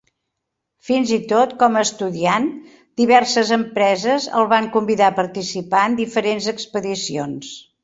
[0.87, 2.47] Fins i tot com a estudiant,
[3.03, 7.55] diverses empreses el van convidar a participar en diferents expedicions.